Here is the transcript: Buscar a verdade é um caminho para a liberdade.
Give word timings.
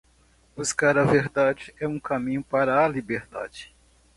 Buscar 0.55 0.97
a 0.97 1.03
verdade 1.03 1.75
é 1.79 1.87
um 1.87 1.99
caminho 1.99 2.43
para 2.43 2.83
a 2.83 2.87
liberdade. 2.87 3.71